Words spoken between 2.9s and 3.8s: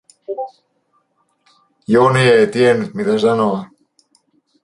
mitä sanoa.